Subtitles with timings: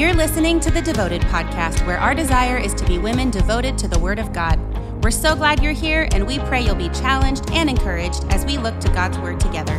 [0.00, 3.86] You're listening to the Devoted Podcast, where our desire is to be women devoted to
[3.86, 4.58] the Word of God.
[5.04, 8.56] We're so glad you're here, and we pray you'll be challenged and encouraged as we
[8.56, 9.74] look to God's Word together.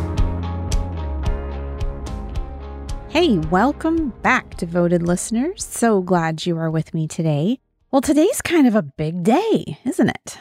[3.08, 5.64] Hey, welcome back, devoted listeners.
[5.64, 7.58] So glad you are with me today.
[7.90, 10.38] Well, today's kind of a big day, isn't it?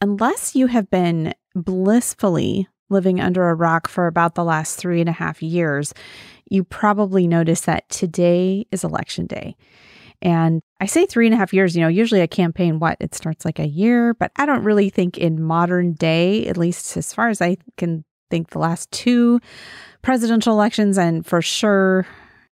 [0.00, 5.10] Unless you have been blissfully living under a rock for about the last three and
[5.10, 5.92] a half years,
[6.50, 9.56] you probably noticed that today is election day.
[10.22, 13.14] And I say three and a half years, you know, usually a campaign, what, it
[13.14, 17.14] starts like a year, but I don't really think in modern day, at least as
[17.14, 19.40] far as I can think, the last two
[20.02, 22.06] presidential elections, and for sure,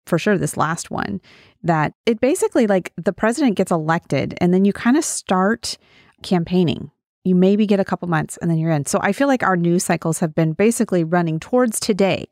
[0.07, 1.21] for sure, this last one,
[1.63, 5.79] that it basically like the president gets elected and then you kind of start
[6.23, 6.91] campaigning.
[7.25, 8.87] You maybe get a couple months and then you're in.
[8.87, 12.27] So I feel like our news cycles have been basically running towards today,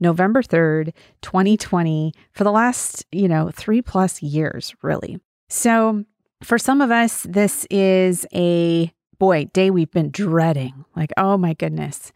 [0.00, 5.18] November 3rd, 2020, for the last, you know, three plus years, really.
[5.48, 6.04] So
[6.42, 10.84] for some of us, this is a boy, day we've been dreading.
[10.94, 12.12] Like, oh my goodness,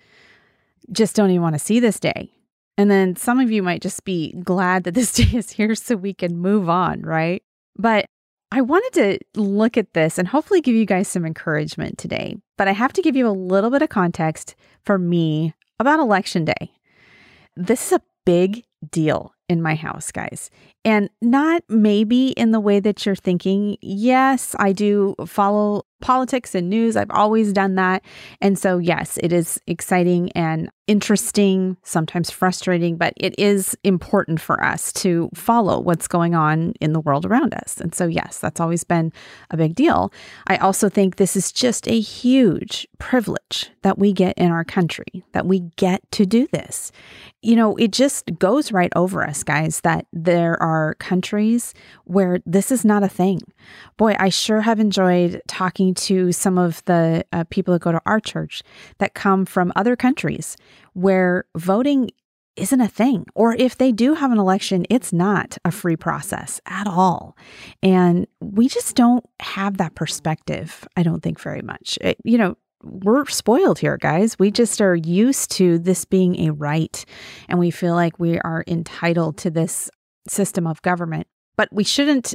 [0.93, 2.31] just don't even want to see this day.
[2.77, 5.97] And then some of you might just be glad that this day is here so
[5.97, 7.43] we can move on, right?
[7.77, 8.07] But
[8.51, 12.37] I wanted to look at this and hopefully give you guys some encouragement today.
[12.57, 14.55] But I have to give you a little bit of context
[14.85, 16.73] for me about election day.
[17.57, 20.51] This is a big deal in my house, guys.
[20.85, 23.77] And not maybe in the way that you're thinking.
[23.81, 26.97] Yes, I do follow politics and news.
[26.97, 28.05] I've always done that.
[28.41, 34.63] And so, yes, it is exciting and interesting, sometimes frustrating, but it is important for
[34.65, 37.79] us to follow what's going on in the world around us.
[37.79, 39.13] And so, yes, that's always been
[39.51, 40.13] a big deal.
[40.47, 45.25] I also think this is just a huge privilege that we get in our country,
[45.33, 46.93] that we get to do this.
[47.43, 52.71] You know, it just goes right over us, guys, that there are countries where this
[52.71, 53.41] is not a thing.
[53.97, 58.03] Boy, I sure have enjoyed talking to some of the uh, people that go to
[58.07, 58.63] our church
[58.99, 60.57] that come from other countries
[60.93, 62.11] where voting
[62.57, 63.25] isn't a thing.
[63.35, 67.37] Or if they do have an election, it's not a free process at all.
[67.83, 71.99] And we just don't have that perspective, I don't think, very much.
[72.01, 74.39] It, you know, we're spoiled here, guys.
[74.39, 77.05] We just are used to this being a right,
[77.49, 79.91] and we feel like we are entitled to this
[80.29, 81.27] system of government.
[81.57, 82.35] But we shouldn't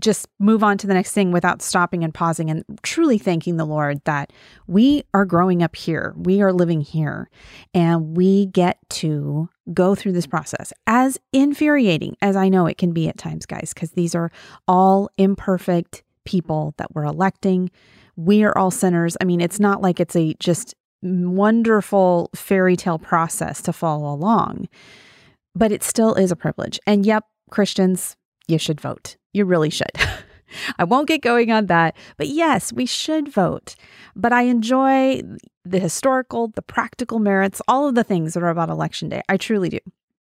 [0.00, 3.64] just move on to the next thing without stopping and pausing and truly thanking the
[3.64, 4.32] Lord that
[4.66, 6.14] we are growing up here.
[6.16, 7.28] We are living here
[7.74, 12.92] and we get to go through this process as infuriating as I know it can
[12.92, 14.30] be at times, guys, because these are
[14.66, 17.70] all imperfect people that we're electing.
[18.16, 19.16] We are all sinners.
[19.20, 24.68] I mean, it's not like it's a just wonderful fairy tale process to follow along,
[25.54, 26.78] but it still is a privilege.
[26.86, 28.16] And yep, Christians,
[28.48, 29.16] you should vote.
[29.32, 29.92] You really should.
[30.78, 31.96] I won't get going on that.
[32.16, 33.74] But yes, we should vote.
[34.14, 35.22] But I enjoy
[35.64, 39.22] the historical, the practical merits, all of the things that are about election day.
[39.28, 39.78] I truly do.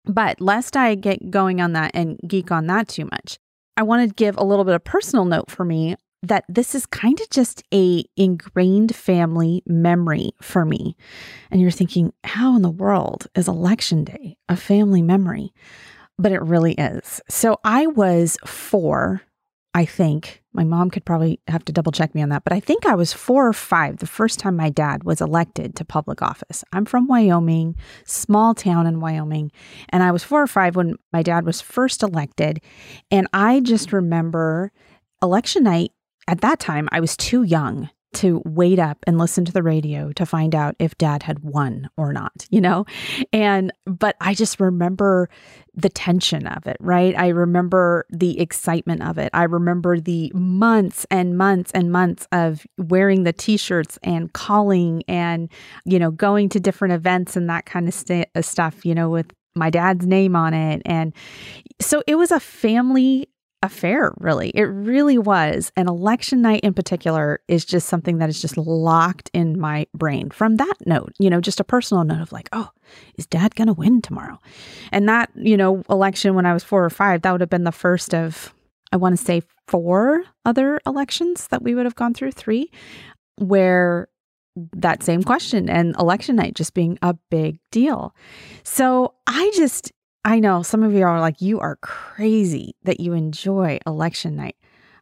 [0.06, 3.40] But lest I get going on that and geek on that too much,
[3.76, 6.86] I want to give a little bit of personal note for me that this is
[6.86, 10.96] kind of just a ingrained family memory for me.
[11.52, 15.54] And you're thinking, how in the world is election day a family memory?
[16.18, 17.22] but it really is.
[17.30, 19.22] So I was four,
[19.74, 20.44] I think.
[20.54, 22.96] My mom could probably have to double check me on that, but I think I
[22.96, 26.64] was four or five the first time my dad was elected to public office.
[26.74, 29.52] I'm from Wyoming, small town in Wyoming,
[29.90, 32.60] and I was four or five when my dad was first elected.
[33.12, 34.72] And I just remember
[35.22, 35.92] election night
[36.28, 40.12] at that time, I was too young to wait up and listen to the radio
[40.14, 42.86] to find out if dad had won or not, you know?
[43.32, 45.30] And, but I just remember
[45.76, 47.16] the tension of it, right?
[47.18, 49.30] I remember the excitement of it.
[49.34, 55.04] I remember the months and months and months of wearing the t shirts and calling
[55.08, 55.50] and,
[55.86, 59.10] you know, going to different events and that kind of st- uh, stuff, you know,
[59.10, 60.82] with my dad's name on it.
[60.86, 61.14] And
[61.80, 63.28] so it was a family
[63.64, 64.50] affair, really.
[64.54, 65.72] It really was.
[65.76, 70.30] And election night in particular is just something that is just locked in my brain
[70.30, 72.70] from that note, you know, just a personal note of like, oh,
[73.18, 74.40] is dad going to win tomorrow?
[74.92, 77.64] And that, you know, election when I was four or five, that would have been
[77.64, 78.54] the first of,
[78.92, 82.72] I want to say, four other elections that we would have gone through, three,
[83.38, 84.08] where
[84.74, 88.16] that same question and election night just being a big deal.
[88.64, 89.92] So I just,
[90.28, 94.58] I know some of you are like, you are crazy that you enjoy election night.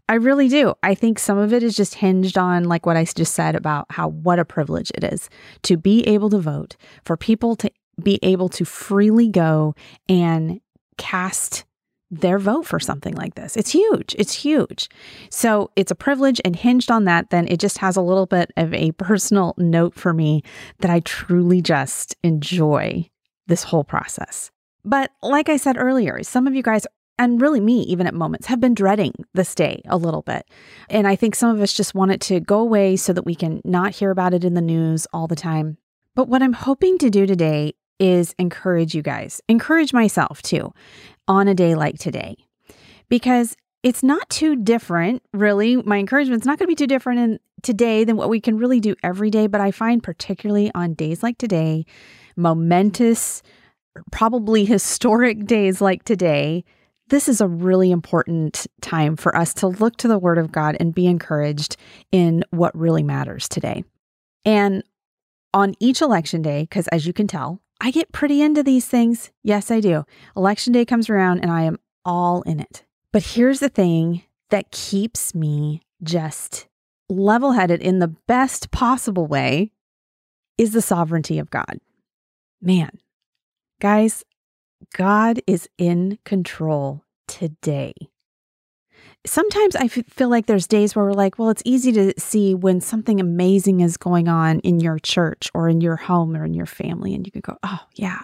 [0.07, 0.75] I really do.
[0.83, 3.88] I think some of it is just hinged on, like what I just said about
[3.89, 5.31] how what a privilege it is
[5.63, 6.75] to be able to vote,
[7.06, 7.72] for people to
[8.04, 9.74] be able to freely go
[10.07, 10.62] and
[11.00, 11.66] cast
[12.12, 13.57] their vote for something like this.
[13.57, 14.16] It's huge.
[14.19, 14.89] It's huge.
[15.31, 18.51] So it's a privilege and hinged on that, then it just has a little bit
[18.57, 20.44] of a personal note for me
[20.81, 23.10] that I truly just enjoy
[23.48, 24.51] this whole process.
[24.85, 26.85] But like I said earlier, some of you guys
[27.17, 30.45] and really me, even at moments, have been dreading this day a little bit.
[30.89, 33.35] And I think some of us just want it to go away so that we
[33.35, 35.77] can not hear about it in the news all the time.
[36.13, 40.73] But what I'm hoping to do today is encourage you guys, encourage myself too,
[41.27, 42.35] on a day like today.
[43.07, 45.77] Because it's not too different, really.
[45.77, 48.79] My encouragement's not going to be too different in today than what we can really
[48.79, 49.47] do every day.
[49.47, 51.85] But I find, particularly on days like today,
[52.35, 53.41] momentous,
[54.12, 56.63] probably historic days like today,
[57.09, 60.75] this is a really important time for us to look to the Word of God
[60.80, 61.77] and be encouraged
[62.12, 63.83] in what really matters today.
[64.44, 64.83] And
[65.53, 69.31] on each election day, because as you can tell, I get pretty into these things.
[69.44, 70.06] Yes, I do.
[70.36, 72.83] Election day comes around and I am all in it.
[73.12, 76.68] But here's the thing that keeps me just
[77.09, 79.71] level headed in the best possible way
[80.57, 81.80] is the sovereignty of God.
[82.62, 82.89] Man,
[83.80, 84.24] guys,
[84.95, 87.94] God is in control today.
[89.25, 92.80] Sometimes I feel like there's days where we're like, well, it's easy to see when
[92.80, 96.68] something amazing is going on in your church or in your home or in your
[96.68, 97.13] family.
[97.16, 98.22] And you can go, oh, yeah,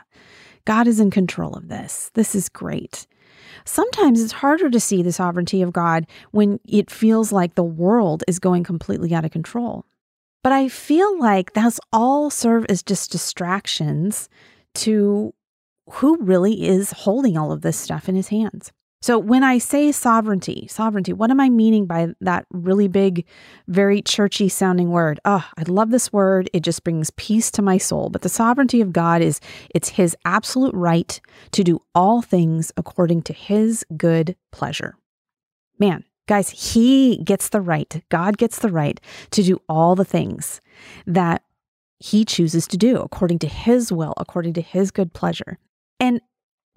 [0.66, 2.12] God is in control of this.
[2.14, 3.08] This is great.
[3.66, 8.24] Sometimes it's harder to see the sovereignty of God when it feels like the world
[8.28, 9.86] is going completely out of control.
[10.44, 14.30] But I feel like those all serve as just distractions
[14.76, 15.34] to
[15.90, 18.72] who really is holding all of this stuff in his hands.
[19.04, 23.26] So when I say sovereignty, sovereignty, what am I meaning by that really big,
[23.68, 25.20] very churchy sounding word?
[25.26, 26.52] Oh, I love this word.
[26.54, 28.12] It just brings peace to my soul.
[28.12, 29.40] But the sovereignty of God is
[29.74, 31.20] it's his absolute right
[31.52, 34.96] to do all things according to his good pleasure.
[35.80, 38.04] Man, guys, he gets the right.
[38.10, 39.02] God gets the right
[39.32, 40.62] to do all the things
[41.08, 41.44] that
[41.98, 45.58] he chooses to do according to his will, according to his good pleasure.
[46.02, 46.20] And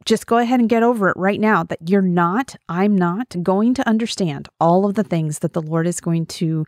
[0.05, 3.73] just go ahead and get over it right now that you're not, I'm not going
[3.75, 6.67] to understand all of the things that the Lord is going to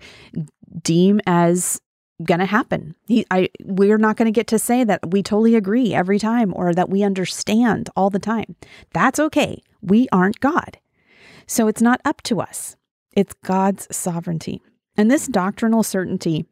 [0.83, 1.81] deem as
[2.25, 2.95] going to happen.
[3.07, 6.55] He, I, we're not going to get to say that we totally agree every time
[6.57, 8.57] or that we understand all the time.
[8.95, 9.63] That's okay.
[9.83, 10.79] We aren't God.
[11.47, 12.75] So it's not up to us.
[13.13, 14.63] It's God's sovereignty.
[14.97, 16.47] And this doctrinal certainty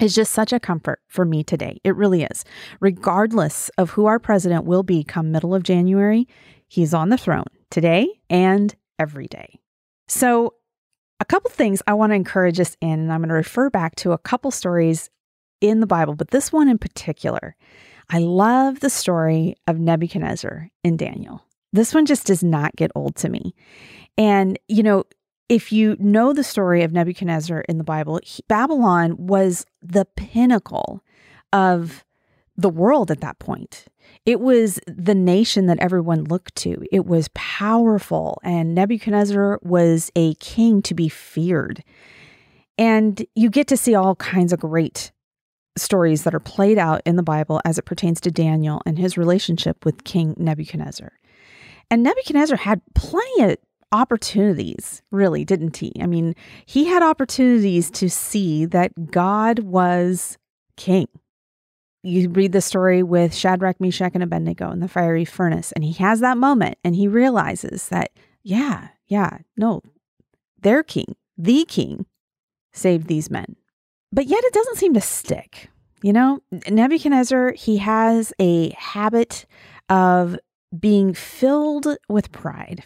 [0.00, 1.80] is just such a comfort for me today.
[1.84, 2.44] It really is.
[2.80, 6.26] Regardless of who our president will be come middle of January,
[6.68, 9.60] he's on the throne today and every day.
[10.08, 10.54] So,
[11.20, 13.94] a couple things I want to encourage us in, and I'm going to refer back
[13.96, 15.10] to a couple stories
[15.60, 17.56] in the Bible, but this one in particular.
[18.10, 21.42] I love the story of Nebuchadnezzar in Daniel.
[21.72, 23.54] This one just does not get old to me.
[24.18, 25.04] And, you know,
[25.48, 31.02] if you know the story of Nebuchadnezzar in the Bible, he, Babylon was the pinnacle
[31.52, 32.04] of
[32.56, 33.86] the world at that point.
[34.26, 36.84] It was the nation that everyone looked to.
[36.92, 41.82] It was powerful, and Nebuchadnezzar was a king to be feared.
[42.78, 45.12] And you get to see all kinds of great
[45.76, 49.18] stories that are played out in the Bible as it pertains to Daniel and his
[49.18, 51.12] relationship with King Nebuchadnezzar.
[51.90, 53.56] And Nebuchadnezzar had plenty of
[53.94, 55.92] opportunities, really, didn't he?
[56.00, 56.34] I mean,
[56.66, 60.36] he had opportunities to see that God was
[60.76, 61.06] king.
[62.02, 65.92] You read the story with Shadrach, Meshach, and Abednego in the fiery furnace, and he
[65.92, 68.10] has that moment and he realizes that,
[68.42, 69.80] yeah, yeah, no,
[70.60, 72.04] their king, the king,
[72.72, 73.54] saved these men.
[74.12, 75.70] But yet it doesn't seem to stick.
[76.02, 79.46] You know, Nebuchadnezzar, he has a habit
[79.88, 80.36] of
[80.78, 82.84] being filled with pride.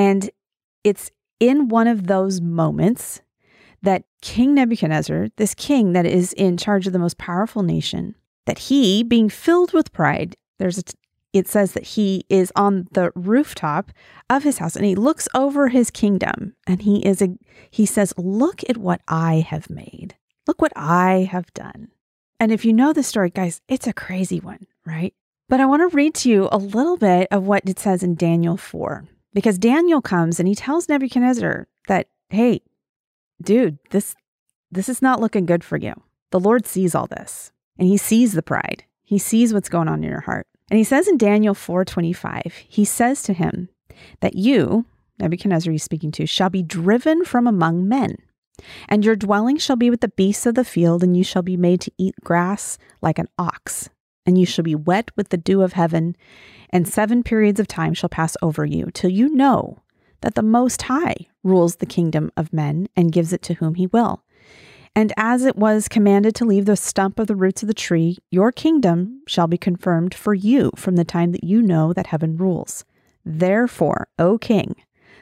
[0.00, 0.30] And
[0.82, 3.20] it's in one of those moments
[3.82, 8.14] that King Nebuchadnezzar, this king that is in charge of the most powerful nation,
[8.46, 10.82] that he, being filled with pride, there's a,
[11.34, 13.92] it says that he is on the rooftop
[14.30, 17.36] of his house and he looks over his kingdom and he is a
[17.70, 20.16] he says, "Look at what I have made.
[20.46, 21.88] Look what I have done."
[22.40, 25.14] And if you know the story, guys, it's a crazy one, right?
[25.48, 28.14] But I want to read to you a little bit of what it says in
[28.14, 32.62] Daniel 4 because Daniel comes and he tells Nebuchadnezzar that, hey,
[33.42, 34.14] dude, this
[34.70, 35.94] this is not looking good for you.
[36.30, 38.84] The Lord sees all this and he sees the pride.
[39.02, 40.46] He sees what's going on in your heart.
[40.70, 43.68] And he says in Daniel 4:25, he says to him
[44.20, 44.86] that you,
[45.18, 48.16] Nebuchadnezzar he's speaking to, shall be driven from among men.
[48.88, 51.56] And your dwelling shall be with the beasts of the field, and you shall be
[51.56, 53.88] made to eat grass like an ox.
[54.26, 56.16] And you shall be wet with the dew of heaven,
[56.70, 59.82] and seven periods of time shall pass over you, till you know
[60.20, 63.86] that the Most High rules the kingdom of men and gives it to whom he
[63.86, 64.22] will.
[64.94, 68.18] And as it was commanded to leave the stump of the roots of the tree,
[68.30, 72.36] your kingdom shall be confirmed for you from the time that you know that heaven
[72.36, 72.84] rules.
[73.24, 74.74] Therefore, O king,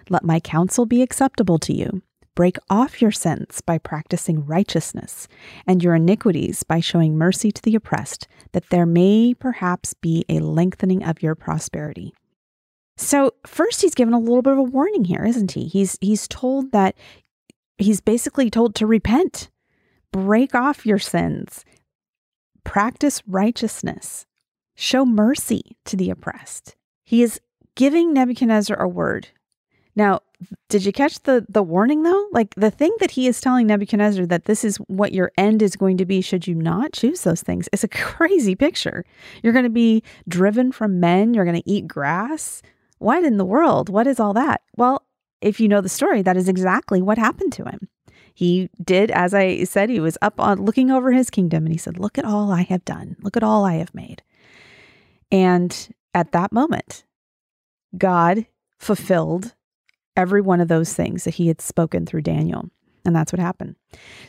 [0.08, 2.02] let my counsel be acceptable to you.
[2.38, 5.26] Break off your sins by practicing righteousness,
[5.66, 10.38] and your iniquities by showing mercy to the oppressed, that there may perhaps be a
[10.38, 12.14] lengthening of your prosperity.
[12.96, 15.66] So, first he's given a little bit of a warning here, isn't he?
[15.66, 16.94] He's he's told that
[17.76, 19.50] he's basically told to repent,
[20.12, 21.64] break off your sins,
[22.62, 24.26] practice righteousness,
[24.76, 26.76] show mercy to the oppressed.
[27.02, 27.40] He is
[27.74, 29.26] giving Nebuchadnezzar a word.
[29.98, 30.20] Now,
[30.68, 32.28] did you catch the the warning though?
[32.30, 35.74] Like the thing that he is telling Nebuchadnezzar that this is what your end is
[35.74, 37.68] going to be should you not choose those things.
[37.72, 39.04] It's a crazy picture.
[39.42, 42.62] You're going to be driven from men, you're going to eat grass.
[42.98, 43.88] What in the world?
[43.88, 44.62] What is all that?
[44.76, 45.04] Well,
[45.40, 47.88] if you know the story, that is exactly what happened to him.
[48.32, 51.78] He did as I said, he was up on looking over his kingdom and he
[51.78, 53.16] said, "Look at all I have done.
[53.20, 54.22] Look at all I have made."
[55.32, 57.04] And at that moment,
[57.96, 58.46] God
[58.78, 59.54] fulfilled
[60.18, 62.68] every one of those things that he had spoken through Daniel.
[63.06, 63.76] And that's what happened.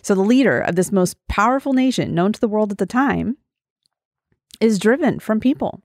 [0.03, 3.37] So the leader of this most powerful nation known to the world at the time
[4.61, 5.81] is driven from people.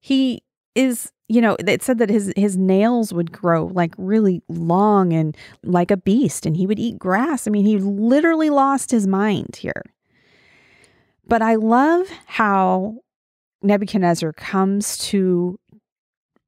[0.00, 0.42] He
[0.74, 5.36] is, you know, it said that his his nails would grow like really long and
[5.64, 7.48] like a beast and he would eat grass.
[7.48, 9.82] I mean, he literally lost his mind here.
[11.26, 12.98] But I love how
[13.62, 15.58] Nebuchadnezzar comes to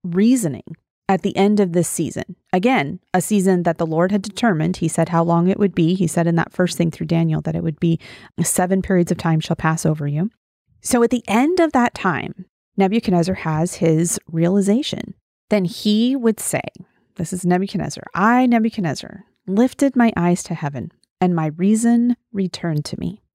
[0.04, 0.76] reasoning
[1.10, 2.36] at the end of this season.
[2.52, 4.76] Again, a season that the Lord had determined.
[4.76, 5.94] He said how long it would be.
[5.94, 7.98] He said in that first thing through Daniel that it would be
[8.40, 10.30] seven periods of time shall pass over you.
[10.82, 15.14] So at the end of that time, Nebuchadnezzar has his realization.
[15.48, 16.62] Then he would say,
[17.16, 23.00] This is Nebuchadnezzar, I, Nebuchadnezzar, lifted my eyes to heaven, and my reason returned to
[23.00, 23.20] me.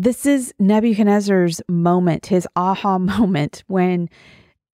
[0.00, 4.08] This is Nebuchadnezzar's moment, his aha moment, when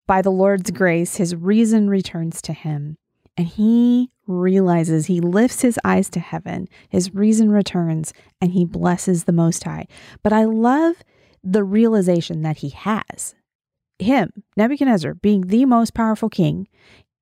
[0.05, 2.97] by the Lord's grace, his reason returns to him,
[3.37, 9.23] and he realizes he lifts his eyes to heaven, his reason returns, and he blesses
[9.23, 9.87] the Most High.
[10.23, 10.97] But I love
[11.41, 13.33] the realization that he has.
[13.99, 16.67] Him, Nebuchadnezzar, being the most powerful king,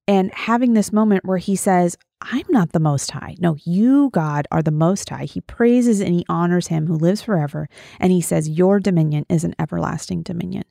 [0.08, 3.36] and having this moment where he says, I'm not the Most High.
[3.40, 5.26] No, you, God, are the Most High.
[5.26, 7.68] He praises and he honors him who lives forever.
[8.00, 10.64] And he says, Your dominion is an everlasting dominion.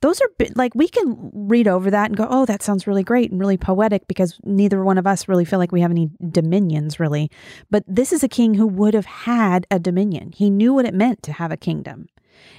[0.00, 3.30] Those are like, we can read over that and go, Oh, that sounds really great
[3.30, 6.98] and really poetic because neither one of us really feel like we have any dominions,
[6.98, 7.30] really.
[7.70, 10.32] But this is a king who would have had a dominion.
[10.32, 12.08] He knew what it meant to have a kingdom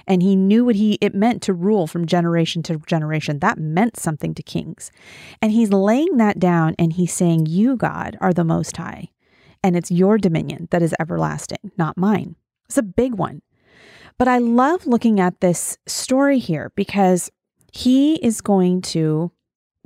[0.06, 3.38] and he knew what he it meant to rule from generation to generation.
[3.38, 4.90] That meant something to kings.
[5.40, 9.08] And he's laying that down and he's saying, "You God are the most high,
[9.62, 13.42] and it's your dominion that is everlasting, not mine." It's a big one.
[14.18, 17.30] But I love looking at this story here because
[17.72, 19.30] he is going to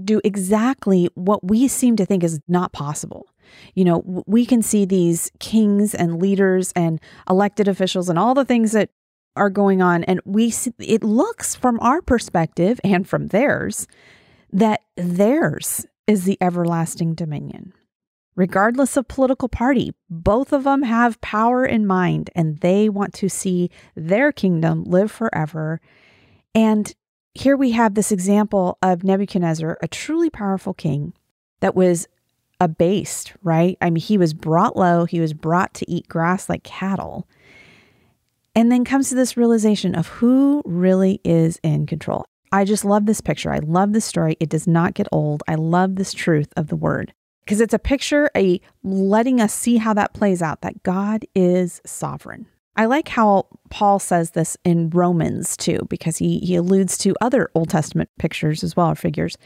[0.03, 3.27] do exactly what we seem to think is not possible.
[3.75, 8.45] You know, we can see these kings and leaders and elected officials and all the
[8.45, 8.91] things that
[9.37, 13.87] are going on and we see, it looks from our perspective and from theirs
[14.53, 17.73] that theirs is the everlasting dominion.
[18.35, 23.29] Regardless of political party both of them have power in mind and they want to
[23.29, 25.81] see their kingdom live forever.
[26.55, 26.95] And
[27.35, 31.15] here we have this example of Nebuchadnezzar a truly powerful king
[31.61, 32.07] that was
[32.61, 33.79] abased right?
[33.81, 37.27] I mean he was brought low he was brought to eat grass like cattle
[38.55, 42.25] and then comes to this realization of who really is in control.
[42.53, 43.51] I just love this picture.
[43.51, 44.37] I love this story.
[44.39, 45.43] It does not get old.
[45.49, 49.79] I love this truth of the word because it's a picture, a letting us see
[49.79, 52.47] how that plays out that God is sovereign.
[52.75, 57.51] I like how Paul says this in Romans too, because he, he alludes to other
[57.55, 59.37] Old Testament pictures as well, or figures.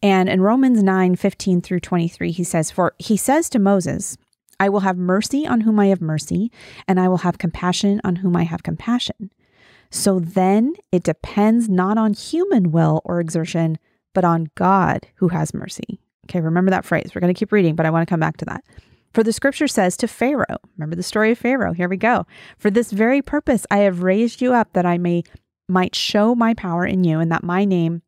[0.00, 4.16] And in Romans 9 15 through 23, he says, For he says to Moses,
[4.60, 6.50] I will have mercy on whom I have mercy,
[6.86, 9.30] and I will have compassion on whom I have compassion.
[9.90, 13.78] So then it depends not on human will or exertion,
[14.14, 16.00] but on God who has mercy.
[16.26, 17.12] Okay, remember that phrase.
[17.14, 18.64] We're going to keep reading, but I want to come back to that.
[19.14, 21.72] For the scripture says to Pharaoh, remember the story of Pharaoh.
[21.72, 22.26] Here we go.
[22.58, 25.24] For this very purpose I have raised you up that I may
[25.70, 28.02] might show my power in you and that my name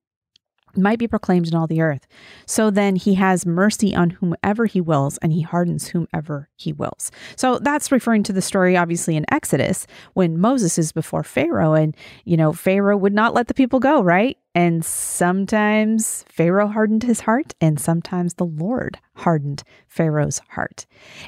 [0.76, 2.06] might be proclaimed in all the earth.
[2.46, 7.10] So then he has mercy on whomever he wills, and he hardens whomever he wills.
[7.36, 11.96] So that's referring to the story, obviously, in Exodus when Moses is before Pharaoh, and,
[12.24, 14.36] you know, Pharaoh would not let the people go, right?
[14.54, 20.86] And sometimes Pharaoh hardened his heart, and sometimes the Lord hardened Pharaoh's heart.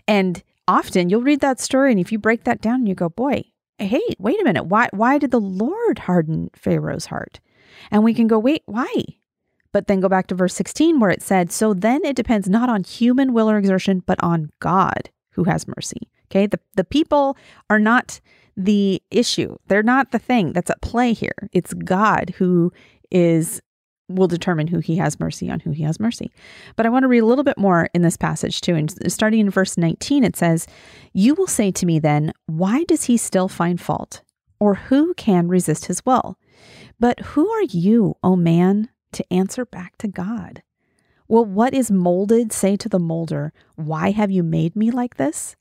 [0.08, 3.44] And often you'll read that story, and if you break that down, you go, boy,
[3.78, 4.64] hey, wait a minute.
[4.64, 7.40] Why, why did the Lord harden Pharaoh's heart?
[7.90, 9.04] And we can go, wait, why?
[9.72, 12.68] But then go back to verse 16 where it said, So then it depends not
[12.68, 16.10] on human will or exertion, but on God who has mercy.
[16.30, 16.46] Okay.
[16.46, 17.36] The, the people
[17.68, 18.20] are not
[18.56, 19.56] the issue.
[19.66, 21.48] They're not the thing that's at play here.
[21.52, 22.72] It's God who
[23.10, 23.60] is
[24.08, 26.30] will determine who he has mercy on who he has mercy.
[26.76, 28.74] But I want to read a little bit more in this passage too.
[28.74, 30.66] And starting in verse 19, it says,
[31.12, 34.22] You will say to me then, Why does he still find fault?
[34.60, 36.36] Or who can resist his will?
[37.00, 40.62] But who are you, O man, to answer back to God.
[41.28, 45.56] Will what is molded say to the molder, Why have you made me like this?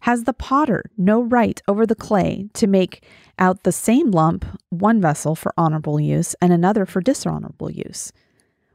[0.00, 3.06] Has the potter no right over the clay to make
[3.38, 8.12] out the same lump, one vessel for honorable use and another for dishonorable use?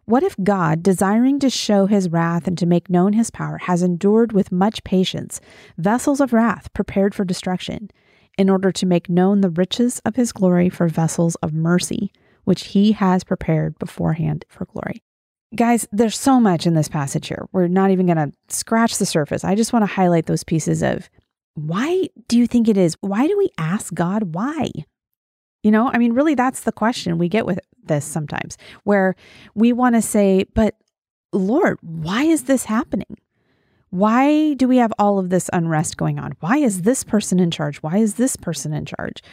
[0.05, 3.83] What if God, desiring to show his wrath and to make known his power, has
[3.83, 5.39] endured with much patience
[5.77, 7.91] vessels of wrath prepared for destruction,
[8.35, 12.11] in order to make known the riches of his glory for vessels of mercy?
[12.43, 15.01] Which he has prepared beforehand for glory.
[15.55, 17.47] Guys, there's so much in this passage here.
[17.51, 19.43] We're not even going to scratch the surface.
[19.43, 21.09] I just want to highlight those pieces of
[21.55, 22.95] why do you think it is?
[23.01, 24.69] Why do we ask God why?
[25.63, 29.15] You know, I mean, really, that's the question we get with this sometimes, where
[29.55, 30.75] we want to say, but
[31.33, 33.17] Lord, why is this happening?
[33.89, 36.33] Why do we have all of this unrest going on?
[36.39, 37.77] Why is this person in charge?
[37.77, 39.23] Why is this person in charge?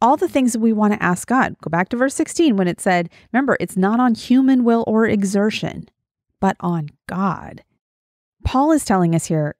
[0.00, 1.56] All the things that we want to ask God.
[1.62, 5.06] Go back to verse 16 when it said, remember, it's not on human will or
[5.06, 5.88] exertion,
[6.40, 7.62] but on God.
[8.44, 9.56] Paul is telling us here,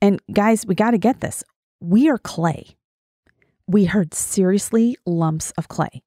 [0.00, 1.42] and guys, we got to get this.
[1.80, 2.76] We are clay.
[3.66, 6.02] We heard seriously lumps of clay.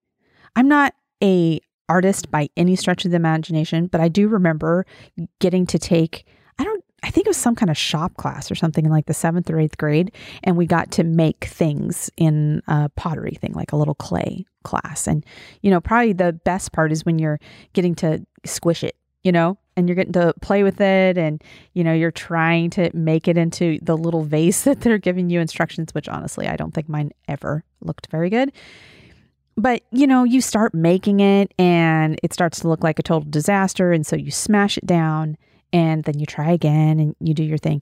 [0.56, 4.86] I'm not a artist by any stretch of the imagination, but I do remember
[5.40, 6.26] getting to take
[7.06, 9.48] I think it was some kind of shop class or something in like the seventh
[9.52, 10.12] or eighth grade.
[10.44, 15.06] And we got to make things in a pottery thing, like a little clay class.
[15.06, 15.24] And,
[15.62, 17.40] you know, probably the best part is when you're
[17.74, 21.84] getting to squish it, you know, and you're getting to play with it and, you
[21.84, 25.94] know, you're trying to make it into the little vase that they're giving you instructions,
[25.94, 28.52] which honestly, I don't think mine ever looked very good
[29.58, 33.30] but you know you start making it and it starts to look like a total
[33.30, 35.38] disaster and so you smash it down
[35.74, 37.82] and then you try again and you do your thing.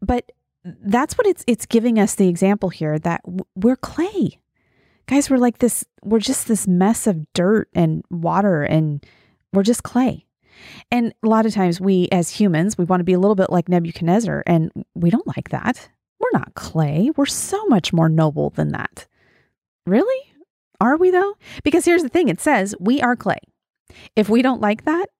[0.00, 0.32] But
[0.64, 3.20] that's what it's it's giving us the example here that
[3.54, 4.38] we're clay.
[5.06, 9.04] Guys, we're like this we're just this mess of dirt and water and
[9.52, 10.24] we're just clay.
[10.90, 13.50] And a lot of times we as humans, we want to be a little bit
[13.50, 15.88] like Nebuchadnezzar and we don't like that.
[16.18, 17.10] We're not clay.
[17.16, 19.06] We're so much more noble than that.
[19.86, 20.32] Really?
[20.80, 21.36] Are we though?
[21.62, 23.40] Because here's the thing, it says we are clay.
[24.16, 25.10] If we don't like that,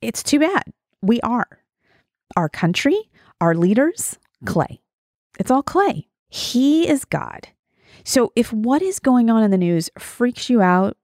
[0.00, 0.64] it's too bad
[1.02, 1.60] we are.
[2.36, 4.48] Our country, our leaders, mm.
[4.48, 4.80] clay.
[5.38, 6.08] It's all clay.
[6.28, 7.48] He is God.
[8.04, 10.96] So if what is going on in the news freaks you out,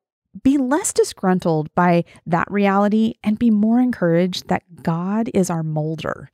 [0.43, 6.31] be less disgruntled by that reality and be more encouraged that God is our molder.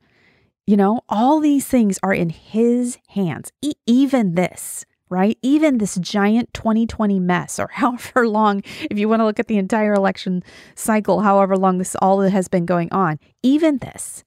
[0.65, 5.37] You know, all these things are in His hands, e- even this right?
[5.41, 9.57] Even this giant 2020 mess, or however long, if you want to look at the
[9.57, 10.43] entire election
[10.75, 14.23] cycle, however long this all has been going on, even this,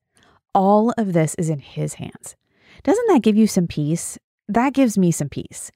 [0.55, 2.37] all of this is in his hands.
[2.83, 4.19] Doesn't that give you some peace?
[4.49, 5.71] That gives me some peace.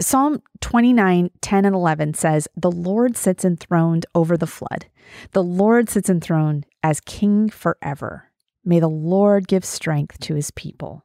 [0.00, 4.86] Psalm 29, 10 and 11 says, The Lord sits enthroned over the flood.
[5.32, 8.30] The Lord sits enthroned as king forever.
[8.64, 11.04] May the Lord give strength to his people.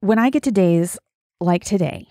[0.00, 0.98] When I get to days
[1.40, 2.08] like today,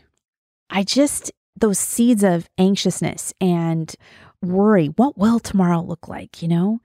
[0.70, 3.94] I just, those seeds of anxiousness and
[4.42, 6.42] worry, what will tomorrow look like?
[6.42, 6.80] You know,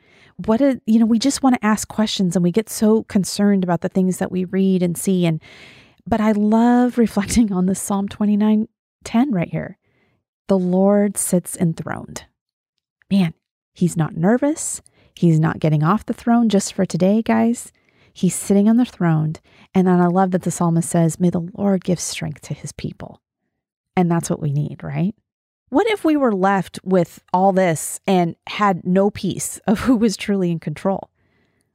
[0.47, 3.65] what, a, you know, we just want to ask questions and we get so concerned
[3.65, 5.27] about the things that we read and see.
[5.27, 5.43] And,
[6.07, 8.69] but I love reflecting on the Psalm 29
[9.05, 9.79] 10 right here.
[10.49, 12.25] The Lord sits enthroned.
[13.11, 13.35] Man,
[13.75, 14.81] he's not nervous.
[15.15, 17.73] He's not getting off the throne just for today, guys.
[18.13, 19.35] He's sitting on the throne.
[19.75, 22.73] And then I love that the psalmist says, May the Lord give strength to his
[22.73, 23.21] people.
[23.97, 25.15] And that's what we need, right?
[25.69, 30.17] What if we were left with all this and had no piece of who was
[30.17, 31.11] truly in control?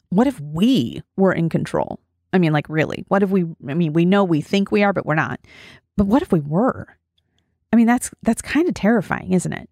[0.09, 1.99] What if we were in control?
[2.31, 4.93] I mean, like, really, what if we, I mean, we know we think we are,
[4.93, 5.39] but we're not.
[5.95, 6.97] But what if we were?
[7.73, 9.69] I mean, that's, that's kind of terrifying, isn't it?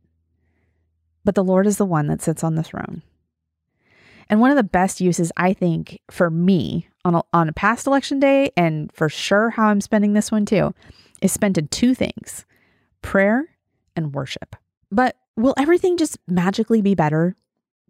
[1.23, 3.01] But the Lord is the one that sits on the throne.
[4.29, 7.85] And one of the best uses, I think, for me on a, on a past
[7.85, 10.73] election day, and for sure how I'm spending this one too,
[11.21, 12.45] is spent in two things
[13.01, 13.49] prayer
[13.95, 14.55] and worship.
[14.91, 17.35] But will everything just magically be better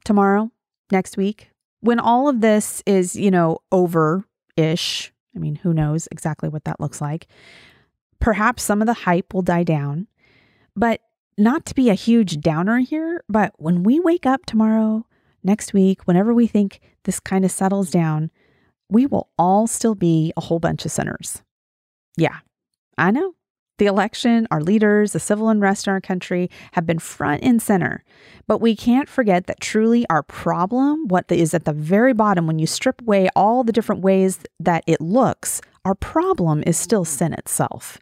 [0.04, 0.52] tomorrow,
[0.92, 1.52] next week?
[1.80, 4.26] When all of this is, you know, over
[4.58, 7.28] ish, I mean, who knows exactly what that looks like.
[8.20, 10.08] Perhaps some of the hype will die down,
[10.76, 11.02] but
[11.38, 15.06] not to be a huge downer here, but when we wake up tomorrow,
[15.44, 18.32] next week, whenever we think this kind of settles down,
[18.90, 21.44] we will all still be a whole bunch of sinners.
[22.18, 22.40] Yeah,
[22.98, 23.36] I know.
[23.78, 28.06] The election, our leaders, the civil unrest in our country have been front and center.
[28.48, 32.58] But we can't forget that truly our problem, what is at the very bottom, when
[32.58, 37.18] you strip away all the different ways that it looks, our problem is still mm-hmm.
[37.18, 37.98] sin itself.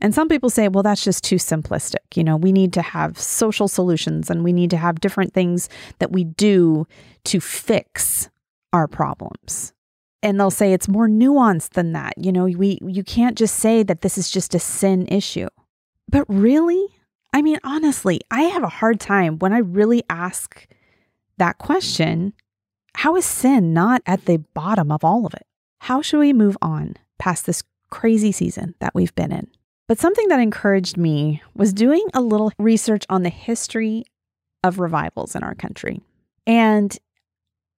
[0.00, 2.16] And some people say, well, that's just too simplistic.
[2.16, 5.68] You know, we need to have social solutions and we need to have different things
[5.98, 6.86] that we do
[7.24, 8.30] to fix
[8.72, 9.72] our problems
[10.22, 12.14] and they'll say it's more nuanced than that.
[12.16, 15.48] You know, we you can't just say that this is just a sin issue.
[16.10, 16.88] But really?
[17.32, 20.66] I mean, honestly, I have a hard time when I really ask
[21.36, 22.32] that question,
[22.94, 25.46] how is sin not at the bottom of all of it?
[25.80, 29.48] How should we move on past this crazy season that we've been in?
[29.86, 34.04] But something that encouraged me was doing a little research on the history
[34.64, 36.00] of revivals in our country.
[36.46, 36.96] And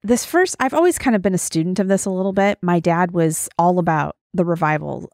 [0.03, 2.59] this first, I've always kind of been a student of this a little bit.
[2.63, 5.11] My dad was all about the revival.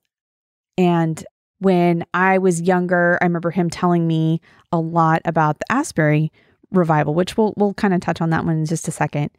[0.79, 1.25] And
[1.59, 6.31] when I was younger, I remember him telling me a lot about the Asbury
[6.71, 9.31] revival, which we'll we'll kind of touch on that one in just a second.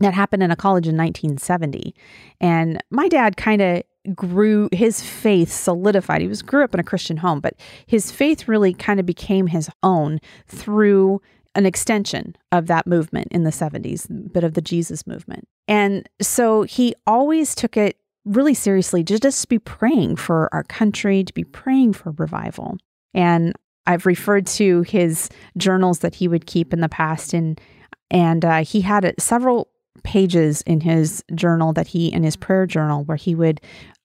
[0.00, 1.94] That happened in a college in 1970.
[2.40, 3.82] And my dad kind of
[4.14, 6.20] grew his faith solidified.
[6.20, 7.54] He was grew up in a Christian home, but
[7.86, 11.22] his faith really kind of became his own through
[11.54, 15.46] an extension of that movement in the 70s, a bit of the Jesus movement.
[15.68, 21.22] And so he always took it really seriously just to be praying for our country,
[21.24, 22.76] to be praying for revival.
[23.12, 23.54] And
[23.86, 27.60] I've referred to his journals that he would keep in the past, and
[28.10, 29.68] and uh, he had several
[30.02, 33.60] pages in his journal that he in his prayer journal where he would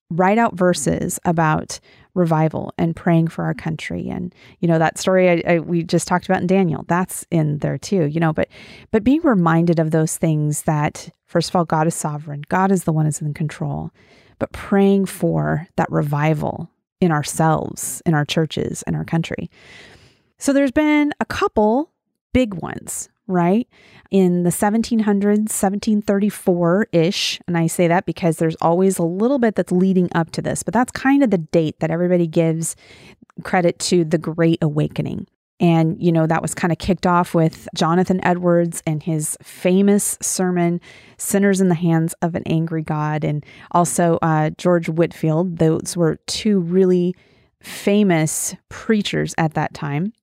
[0.09, 1.79] write out verses about
[2.13, 4.09] revival and praying for our country.
[4.09, 7.59] And you know that story I, I, we just talked about in daniel that's in
[7.59, 8.47] there too you know but
[8.91, 12.43] but being reminded of those things that first of all god is sovereign.
[12.49, 13.91] God is the one who's in control
[14.39, 16.69] but praying for that revival
[17.01, 19.49] in ourselves in our churches in our country.
[20.37, 21.91] So there's been a couple
[22.33, 23.67] big ones right?
[24.11, 27.39] In the 1700s, 1734 ish.
[27.47, 30.63] And I say that because there's always a little bit that's leading up to this,
[30.63, 32.75] but that's kind of the date that everybody gives
[33.43, 35.27] credit to the Great Awakening.
[35.61, 40.17] And, you know, that was kind of kicked off with Jonathan Edwards and his famous
[40.21, 40.79] sermon,
[41.17, 43.23] Sinners in the Hands of an Angry God.
[43.25, 45.57] And also uh, George Whitefield.
[45.57, 47.13] Those were two really
[47.61, 50.13] famous preachers at that time.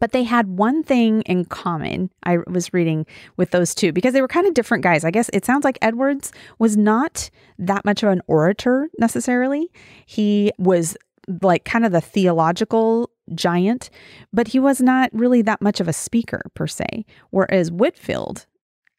[0.00, 2.10] But they had one thing in common.
[2.24, 5.04] I was reading with those two because they were kind of different guys.
[5.04, 9.70] I guess it sounds like Edwards was not that much of an orator necessarily.
[10.06, 10.96] He was
[11.42, 13.90] like kind of the theological giant,
[14.32, 17.04] but he was not really that much of a speaker per se.
[17.30, 18.46] Whereas Whitefield,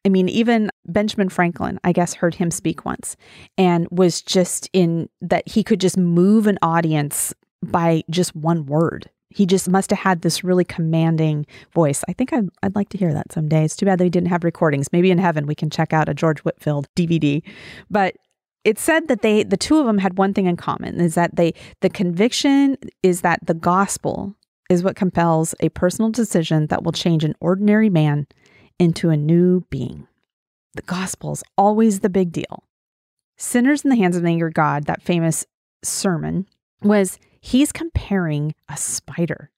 [0.04, 3.16] I mean, even Benjamin Franklin, I guess, heard him speak once
[3.58, 9.10] and was just in that he could just move an audience by just one word
[9.34, 12.02] he just must have had this really commanding voice.
[12.08, 13.64] I think I'd, I'd like to hear that someday.
[13.64, 14.92] It's too bad that he didn't have recordings.
[14.92, 17.42] Maybe in heaven we can check out a George Whitefield DVD.
[17.90, 18.16] But
[18.64, 21.36] it said that they the two of them had one thing in common is that
[21.36, 24.36] they the conviction is that the gospel
[24.70, 28.26] is what compels a personal decision that will change an ordinary man
[28.78, 30.06] into a new being.
[30.74, 32.64] The gospel is always the big deal.
[33.36, 35.44] Sinners in the Hands of an Angry God, that famous
[35.82, 36.46] sermon,
[36.82, 39.50] was he's comparing a spider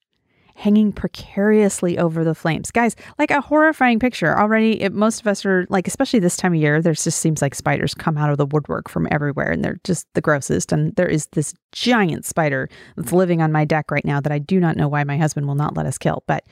[0.57, 2.71] hanging precariously over the flames.
[2.71, 4.39] Guys, like a horrifying picture.
[4.39, 7.43] Already, it, most of us are like, especially this time of year, there just seems
[7.43, 10.73] like spiders come out of the woodwork from everywhere and they're just the grossest.
[10.73, 14.39] And there is this giant spider that's living on my deck right now that I
[14.39, 16.45] do not know why my husband will not let us kill, but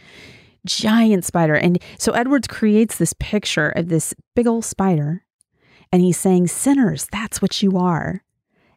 [0.67, 1.55] giant spider.
[1.55, 5.25] And so Edwards creates this picture of this big old spider
[5.93, 8.25] and he's saying, Sinners, that's what you are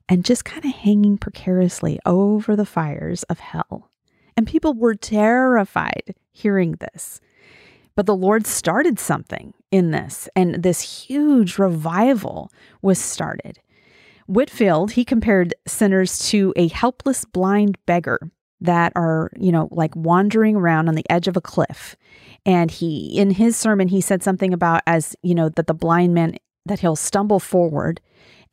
[0.08, 3.90] and just kind of hanging precariously over the fires of hell.
[4.38, 7.22] And people were terrified hearing this.
[7.96, 13.60] But the Lord started something in this, and this huge revival was started.
[14.28, 18.20] Whitefield, he compared sinners to a helpless blind beggar
[18.62, 21.96] that are, you know, like wandering around on the edge of a cliff.
[22.46, 26.14] And he, in his sermon, he said something about as, you know, that the blind
[26.14, 28.02] man, that he'll stumble forward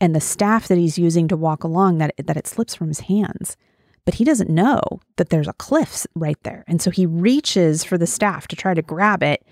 [0.02, 3.00] and the staff that he's using to walk along, that, that it slips from his
[3.00, 3.56] hands.
[4.04, 4.80] But he doesn't know
[5.16, 6.64] that there's a cliff right there.
[6.66, 9.46] And so he reaches for the staff to try to grab it,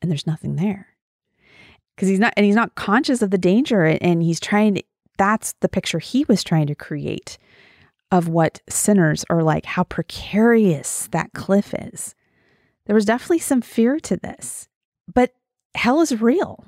[0.00, 0.88] and there's nothing there.
[1.94, 4.82] Because he's not, and he's not conscious of the danger, and he's trying to,
[5.18, 7.36] that's the picture he was trying to create
[8.10, 12.14] of what sinners are like, how precarious that cliff is.
[12.86, 14.66] There was definitely some fear to this,
[15.12, 15.34] but
[15.74, 16.64] hell is real.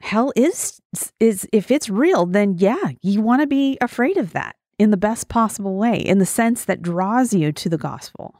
[0.00, 0.80] Hell is
[1.20, 4.96] is if it's real, then yeah, you want to be afraid of that in the
[4.96, 8.36] best possible way, in the sense that draws you to the gospel.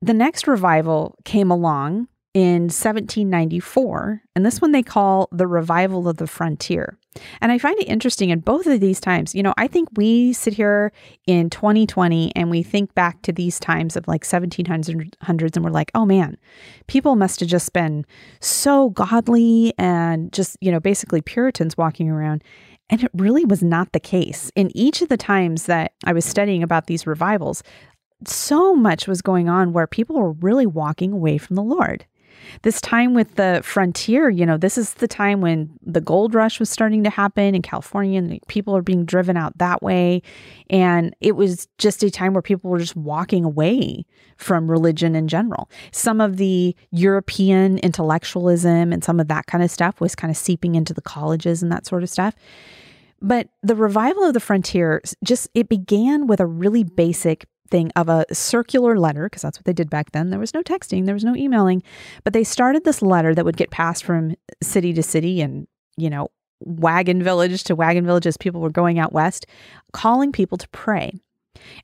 [0.00, 6.16] The next revival came along in 1794, and this one they call the revival of
[6.16, 6.98] the frontier.
[7.40, 9.34] And I find it interesting in both of these times.
[9.34, 10.92] You know, I think we sit here
[11.26, 14.88] in 2020 and we think back to these times of like 1700s
[15.56, 16.36] and we're like, oh man,
[16.86, 18.06] people must have just been
[18.40, 22.42] so godly and just, you know, basically Puritans walking around.
[22.90, 24.50] And it really was not the case.
[24.54, 27.62] In each of the times that I was studying about these revivals,
[28.26, 32.04] so much was going on where people were really walking away from the Lord.
[32.62, 36.60] This time with the frontier, you know, this is the time when the gold rush
[36.60, 40.22] was starting to happen in California and people are being driven out that way.
[40.70, 45.28] And it was just a time where people were just walking away from religion in
[45.28, 45.70] general.
[45.92, 50.36] Some of the European intellectualism and some of that kind of stuff was kind of
[50.36, 52.34] seeping into the colleges and that sort of stuff.
[53.22, 58.08] But the revival of the frontier just it began with a really basic thing of
[58.08, 60.30] a circular letter, because that's what they did back then.
[60.30, 61.82] There was no texting, there was no emailing,
[62.24, 66.10] but they started this letter that would get passed from city to city and, you
[66.10, 66.28] know,
[66.64, 69.46] wagon village to wagon village as people were going out west,
[69.92, 71.12] calling people to pray.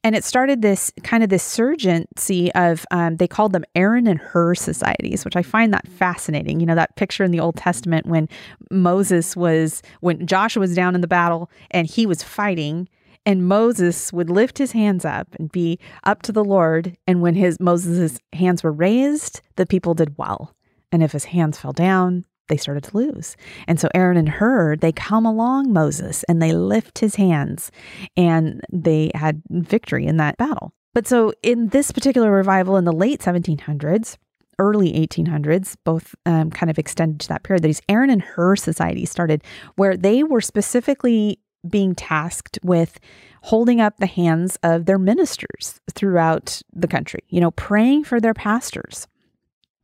[0.03, 4.19] And it started this kind of this surgency of, um, they called them Aaron and
[4.19, 6.59] Hur societies, which I find that fascinating.
[6.59, 8.29] You know, that picture in the Old Testament when
[8.71, 12.89] Moses was, when Joshua was down in the battle and he was fighting
[13.29, 16.97] and Moses would lift his hands up and be up to the Lord.
[17.07, 20.57] And when his Moses' hands were raised, the people did well.
[20.91, 23.37] And if his hands fell down, they started to lose.
[23.67, 27.71] And so Aaron and Hur, they come along Moses and they lift his hands
[28.17, 30.73] and they had victory in that battle.
[30.95, 34.17] But so in this particular revival in the late 1700s,
[34.59, 39.11] early 1800s, both um, kind of extended to that period, these Aaron and Hur societies
[39.11, 39.45] started
[39.77, 41.39] where they were specifically
[41.71, 42.99] being tasked with
[43.43, 48.35] holding up the hands of their ministers throughout the country, you know, praying for their
[48.35, 49.07] pastors.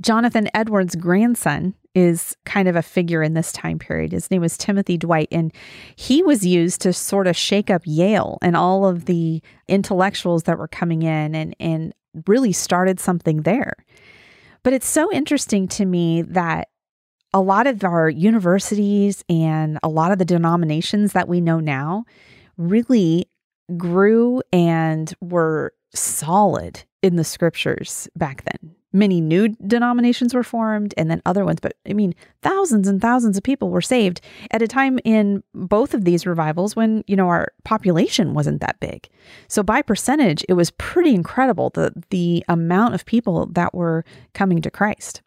[0.01, 4.11] Jonathan Edwards' grandson is kind of a figure in this time period.
[4.11, 5.53] His name was Timothy Dwight, and
[5.95, 10.59] he was used to sort of shake up Yale and all of the intellectuals that
[10.59, 11.95] were coming in and, and
[12.27, 13.75] really started something there.
[14.65, 16.69] But it's so interesting to me that
[17.35, 22.05] a lot of our universities and a lot of the denominations that we know now
[22.57, 23.29] really
[23.77, 28.77] grew and were solid in the scriptures back then.
[28.93, 33.37] Many new denominations were formed and then other ones, but I mean, thousands and thousands
[33.37, 34.21] of people were saved
[34.53, 38.79] at a time in both of these revivals when, you know, our population wasn't that
[38.79, 39.09] big.
[39.49, 44.63] So by percentage, it was pretty incredible the the amount of people that were coming
[44.63, 45.23] to Christ.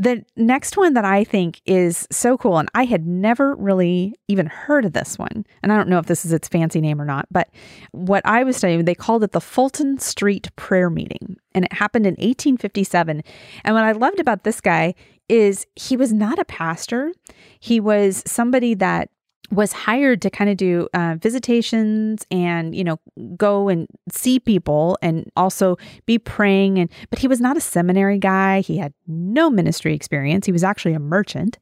[0.00, 4.46] The next one that I think is so cool, and I had never really even
[4.46, 7.04] heard of this one, and I don't know if this is its fancy name or
[7.04, 7.48] not, but
[7.90, 12.06] what I was studying, they called it the Fulton Street Prayer Meeting, and it happened
[12.06, 13.24] in 1857.
[13.64, 14.94] And what I loved about this guy
[15.28, 17.12] is he was not a pastor,
[17.58, 19.10] he was somebody that
[19.50, 23.00] was hired to kind of do uh, visitations and you know
[23.36, 28.18] go and see people and also be praying and but he was not a seminary
[28.18, 28.60] guy.
[28.60, 30.46] He had no ministry experience.
[30.46, 31.58] He was actually a merchant.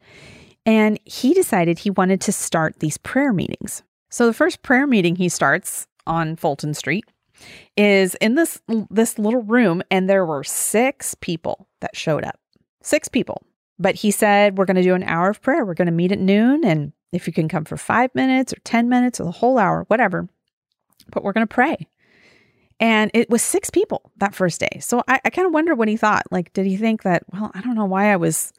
[0.64, 3.84] And he decided he wanted to start these prayer meetings.
[4.10, 7.04] So the first prayer meeting he starts on fulton street
[7.76, 8.60] is in this
[8.90, 12.40] this little room and there were six people that showed up.
[12.82, 13.42] Six people.
[13.78, 15.64] But he said we're going to do an hour of prayer.
[15.64, 18.56] We're going to meet at noon and if you can come for five minutes or
[18.64, 20.28] 10 minutes or the whole hour, whatever,
[21.10, 21.86] but we're going to pray.
[22.78, 24.80] And it was six people that first day.
[24.80, 26.24] So I, I kind of wonder what he thought.
[26.30, 28.52] Like, did he think that, well, I don't know why I was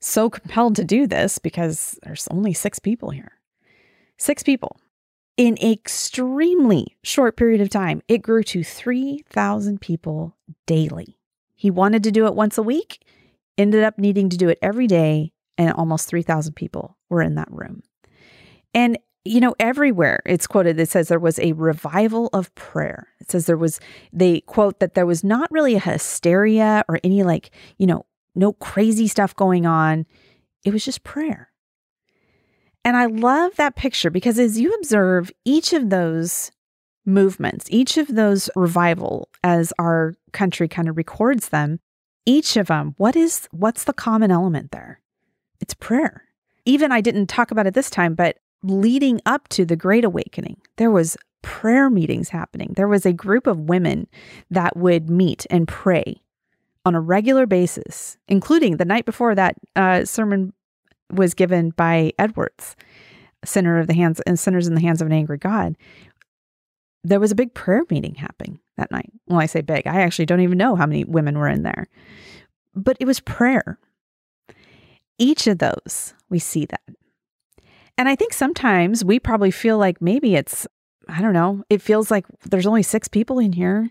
[0.00, 3.32] so compelled to do this because there's only six people here.
[4.18, 4.78] Six people.
[5.36, 11.18] in extremely short period of time, it grew to 3,000 people daily.
[11.54, 13.04] He wanted to do it once a week,
[13.56, 15.32] ended up needing to do it every day,
[15.62, 17.82] and almost 3,000 people were in that room.
[18.74, 23.08] And you know, everywhere it's quoted, it says there was a revival of prayer.
[23.20, 23.78] It says there was,
[24.12, 28.52] they quote that there was not really a hysteria or any like, you know, no
[28.54, 30.06] crazy stuff going on.
[30.64, 31.50] It was just prayer.
[32.84, 36.50] And I love that picture because as you observe each of those
[37.06, 41.78] movements, each of those revival as our country kind of records them,
[42.26, 45.01] each of them, what is what's the common element there?
[45.62, 46.24] It's prayer.
[46.66, 50.60] Even I didn't talk about it this time, but leading up to the great awakening,
[50.76, 52.72] there was prayer meetings happening.
[52.76, 54.08] There was a group of women
[54.50, 56.20] that would meet and pray
[56.84, 60.52] on a regular basis, including the night before that uh, sermon
[61.10, 62.74] was given by Edwards,
[63.44, 65.76] Sinner of the Hands and Sinners in the Hands of an Angry God.
[67.04, 69.10] There was a big prayer meeting happening that night.
[69.28, 69.86] Well, I say big.
[69.86, 71.88] I actually don't even know how many women were in there.
[72.74, 73.78] But it was prayer.
[75.18, 76.82] Each of those, we see that.
[77.98, 80.66] And I think sometimes we probably feel like maybe it's,
[81.08, 83.90] I don't know, it feels like there's only six people in here.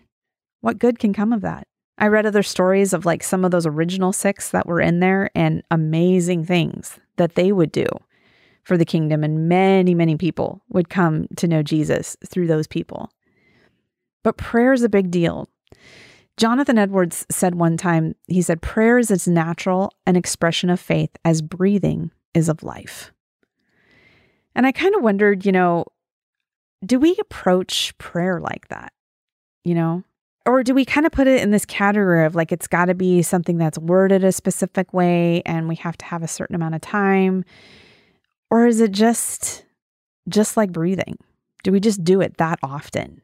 [0.60, 1.66] What good can come of that?
[1.98, 5.30] I read other stories of like some of those original six that were in there
[5.34, 7.86] and amazing things that they would do
[8.64, 9.22] for the kingdom.
[9.22, 13.10] And many, many people would come to know Jesus through those people.
[14.24, 15.48] But prayer is a big deal.
[16.36, 21.10] Jonathan Edwards said one time, he said, prayer is as natural an expression of faith
[21.24, 23.12] as breathing is of life.
[24.54, 25.84] And I kind of wondered, you know,
[26.84, 28.92] do we approach prayer like that?
[29.64, 30.04] You know,
[30.46, 32.94] or do we kind of put it in this category of like it's got to
[32.94, 36.74] be something that's worded a specific way and we have to have a certain amount
[36.74, 37.44] of time
[38.50, 39.64] or is it just
[40.28, 41.16] just like breathing
[41.62, 43.20] do we just do it that often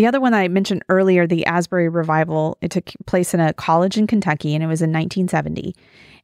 [0.00, 3.98] the other one i mentioned earlier the asbury revival it took place in a college
[3.98, 5.74] in kentucky and it was in 1970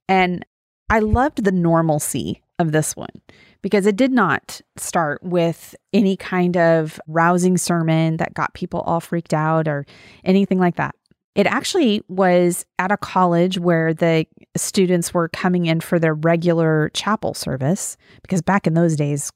[0.08, 0.44] and
[0.88, 3.20] i loved the normalcy of this one
[3.62, 9.00] because it did not start with any kind of rousing sermon that got people all
[9.00, 9.84] freaked out or
[10.24, 10.94] anything like that.
[11.34, 14.24] It actually was at a college where the
[14.56, 19.32] students were coming in for their regular chapel service because back in those days,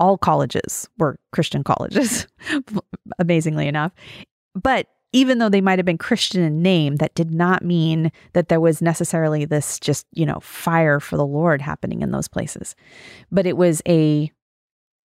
[0.00, 2.26] all colleges were Christian colleges,
[3.18, 3.92] amazingly enough.
[4.54, 8.48] But even though they might have been Christian in name, that did not mean that
[8.48, 12.76] there was necessarily this just, you know, fire for the Lord happening in those places.
[13.32, 14.30] But it was a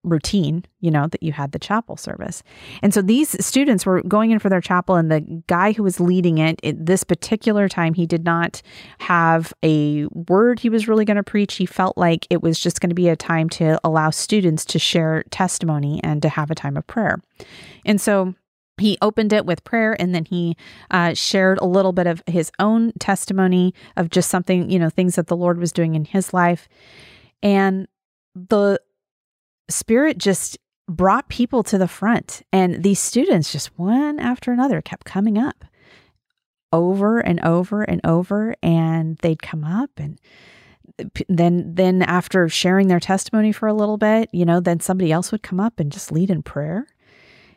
[0.04, 2.44] routine, you know, that you had the chapel service.
[2.82, 6.00] And so these students were going in for their chapel, and the guy who was
[6.00, 8.62] leading it, at this particular time, he did not
[9.00, 11.56] have a word he was really going to preach.
[11.56, 14.80] He felt like it was just going to be a time to allow students to
[14.80, 17.22] share testimony and to have a time of prayer.
[17.86, 18.36] And so
[18.78, 20.58] he opened it with prayer and then he
[20.90, 25.16] uh, shared a little bit of his own testimony of just something, you know, things
[25.16, 26.68] that the Lord was doing in his life.
[27.44, 27.88] And
[28.36, 28.80] the
[29.70, 32.42] Spirit just brought people to the front.
[32.52, 35.66] And these students, just one after another, kept coming up
[36.72, 38.56] over and over and over.
[38.62, 40.20] And they'd come up and
[41.28, 45.32] then then after sharing their testimony for a little bit you know then somebody else
[45.32, 46.86] would come up and just lead in prayer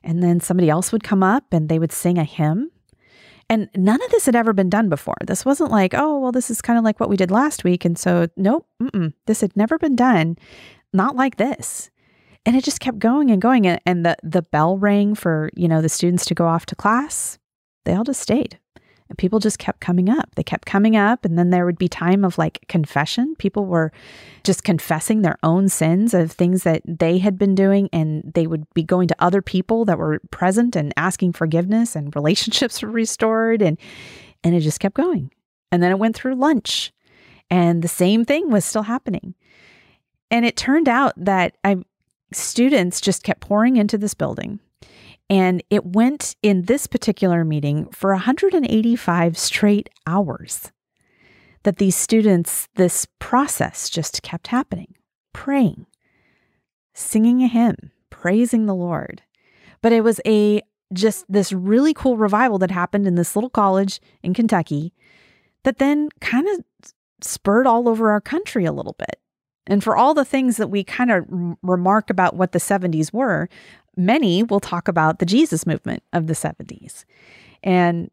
[0.06, 2.70] and then somebody else would come up and they would sing a hymn.
[3.50, 5.16] And none of this had ever been done before.
[5.26, 7.84] This wasn't like, oh, well, this is kind of like what we did last week.
[7.84, 8.66] And so, nope,
[9.26, 10.36] this had never been done,
[10.92, 11.90] not like this.
[12.46, 13.66] And it just kept going and going.
[13.66, 17.38] And the, the bell rang for, you know, the students to go off to class.
[17.84, 18.58] They all just stayed.
[19.08, 20.34] And people just kept coming up.
[20.36, 21.24] They kept coming up.
[21.24, 23.34] And then there would be time of like confession.
[23.36, 23.92] People were
[24.44, 27.88] just confessing their own sins of things that they had been doing.
[27.92, 32.14] And they would be going to other people that were present and asking forgiveness and
[32.14, 33.60] relationships were restored.
[33.60, 33.76] And,
[34.42, 35.32] and it just kept going.
[35.72, 36.92] And then it went through lunch
[37.50, 39.34] and the same thing was still happening.
[40.30, 41.76] And it turned out that I,
[42.32, 44.60] students just kept pouring into this building
[45.28, 50.72] and it went in this particular meeting for 185 straight hours.
[51.64, 54.94] That these students, this process just kept happening
[55.32, 55.84] praying,
[56.94, 59.22] singing a hymn, praising the Lord.
[59.82, 60.62] But it was a
[60.94, 64.94] just this really cool revival that happened in this little college in Kentucky
[65.64, 69.20] that then kind of spurred all over our country a little bit.
[69.66, 71.24] And for all the things that we kind of
[71.62, 73.48] remark about what the 70s were,
[73.96, 77.04] many will talk about the Jesus movement of the 70s.
[77.62, 78.10] And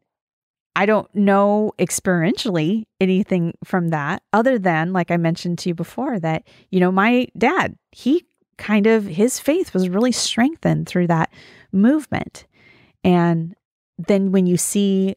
[0.76, 6.18] I don't know experientially anything from that other than, like I mentioned to you before,
[6.18, 8.26] that, you know, my dad, he
[8.56, 11.30] kind of his faith was really strengthened through that
[11.72, 12.46] movement.
[13.02, 13.54] And
[13.98, 15.14] then when you see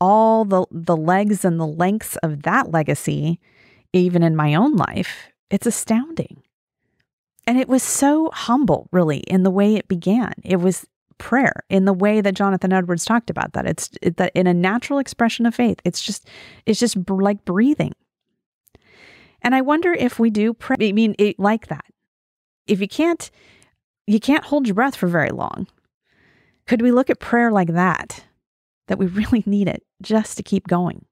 [0.00, 3.38] all the the legs and the lengths of that legacy
[3.92, 6.42] even in my own life, it's astounding.
[7.46, 10.34] And it was so humble, really, in the way it began.
[10.44, 10.86] It was
[11.18, 13.66] prayer in the way that Jonathan Edwards talked about that.
[13.66, 15.78] It's it, that in a natural expression of faith.
[15.84, 16.28] It's just
[16.66, 17.92] it's just like breathing.
[19.42, 20.76] And I wonder if we do pray.
[20.80, 21.84] I mean, it, like that.
[22.66, 23.30] If you can't,
[24.06, 25.66] you can't hold your breath for very long.
[26.66, 28.24] Could we look at prayer like that?
[28.88, 31.04] That we really need it just to keep going.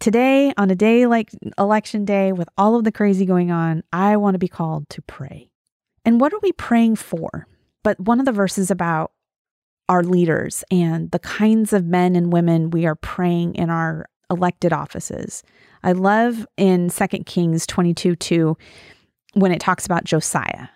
[0.00, 4.16] Today, on a day like election day, with all of the crazy going on, I
[4.16, 5.50] want to be called to pray.
[6.04, 7.46] And what are we praying for?
[7.82, 9.12] But one of the verses about
[9.88, 14.72] our leaders and the kinds of men and women we are praying in our elected
[14.72, 15.42] offices.
[15.82, 18.56] I love in 2 Kings 22 2
[19.34, 20.68] when it talks about Josiah,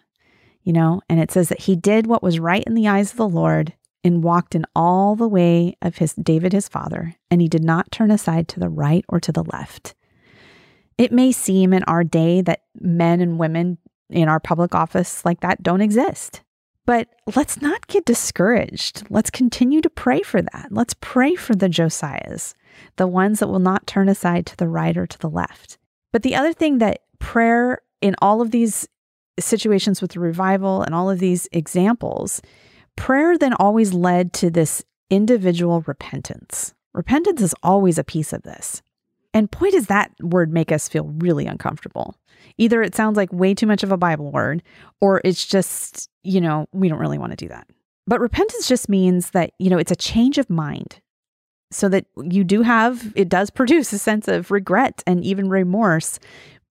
[0.63, 3.17] you know, and it says that he did what was right in the eyes of
[3.17, 3.73] the Lord
[4.07, 7.91] and walked in all the way of his David his father, and he did not
[7.91, 9.95] turn aside to the right or to the left.
[10.97, 13.79] It may seem in our day that men and women
[14.09, 16.43] in our public office like that don't exist.
[16.87, 19.03] But let's not get discouraged.
[19.11, 20.69] Let's continue to pray for that.
[20.71, 22.55] Let's pray for the Josiahs,
[22.95, 25.79] the ones that will not turn aside to the right or to the left.
[26.13, 28.89] But the other thing that prayer in all of these
[29.41, 32.41] situations with the revival and all of these examples,
[32.97, 36.75] prayer then always led to this individual repentance.
[36.95, 38.83] Repentance is always a piece of this.
[39.35, 42.17] And boy, does that word make us feel really uncomfortable.
[42.59, 44.63] Either it sounds like way too much of a Bible word,
[45.01, 47.69] or it's just, you know, we don't really want to do that.
[48.07, 51.01] But repentance just means that, you know, it's a change of mind
[51.71, 56.19] so that you do have, it does produce a sense of regret and even remorse,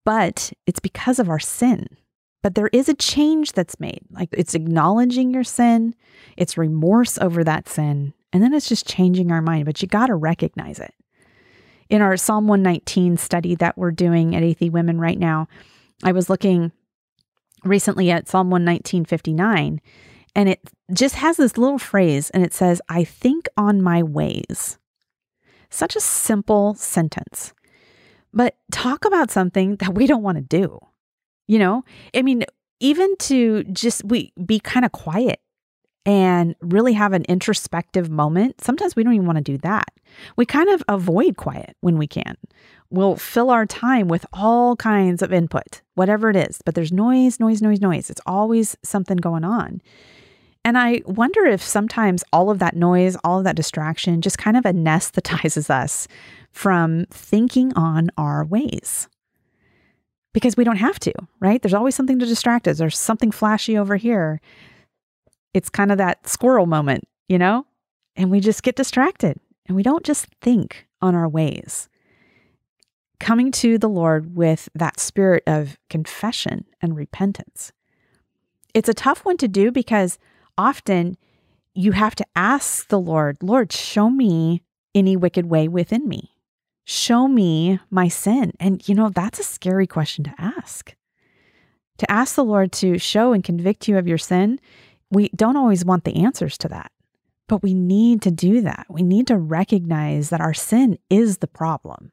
[0.03, 1.86] but it's because of our sin.
[2.46, 4.02] But there is a change that's made.
[4.12, 5.96] Like it's acknowledging your sin,
[6.38, 9.66] it's remorse over that sin, and then it's just changing our mind.
[9.66, 10.93] But you got to recognize it.
[11.89, 15.48] In our Psalm 119 study that we're doing at Athey Women right now,
[16.04, 16.72] I was looking
[17.64, 19.80] recently at Psalm 119:59
[20.36, 20.60] and it
[20.93, 24.78] just has this little phrase and it says I think on my ways.
[25.72, 27.56] Such a simple sentence.
[28.32, 30.80] But talk about something that we don't want to do.
[31.48, 31.84] You know?
[32.16, 32.43] I mean,
[32.80, 35.39] even to just we be kind of quiet
[36.06, 38.62] and really have an introspective moment.
[38.62, 39.91] Sometimes we don't even want to do that.
[40.36, 42.38] We kind of avoid quiet when we can.
[42.91, 47.39] We'll fill our time with all kinds of input, whatever it is, but there's noise,
[47.39, 48.10] noise, noise, noise.
[48.10, 49.82] It's always something going on.
[50.64, 54.58] And I wonder if sometimes all of that noise, all of that distraction just kind
[54.58, 56.08] of anesthetizes us
[56.52, 59.08] from thinking on our ways.
[60.36, 61.61] Because we don't have to, right?
[61.61, 62.77] There's always something to distract us.
[62.77, 64.41] There's something flashy over here.
[65.53, 67.65] It's kind of that squirrel moment, you know?
[68.17, 71.88] And we just get distracted and we don't just think on our ways.
[73.17, 77.71] Coming to the Lord with that spirit of confession and repentance.
[78.73, 80.19] It's a tough one to do because
[80.57, 81.15] often
[81.73, 84.63] you have to ask the Lord, Lord, show me
[84.93, 86.34] any wicked way within me.
[86.86, 88.53] Show me my sin.
[88.59, 90.95] And, you know, that's a scary question to ask.
[91.97, 94.59] To ask the Lord to show and convict you of your sin,
[95.09, 96.91] we don't always want the answers to that.
[97.47, 98.86] But we need to do that.
[98.89, 102.11] We need to recognize that our sin is the problem.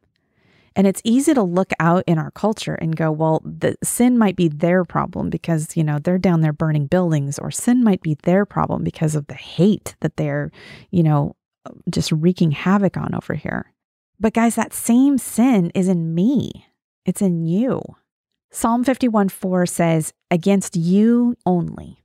[0.75, 4.37] And it's easy to look out in our culture and go, well, the sin might
[4.37, 8.17] be their problem because, you know, they're down there burning buildings, or sin might be
[8.23, 10.51] their problem because of the hate that they're,
[10.91, 11.37] you know,
[11.91, 13.73] just wreaking havoc on over here.
[14.23, 16.69] But guys, that same sin is in me,
[17.05, 17.83] it's in you.
[18.53, 22.05] Psalm 51 4 says, Against you only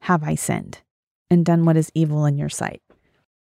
[0.00, 0.80] have I sinned
[1.30, 2.82] and done what is evil in your sight.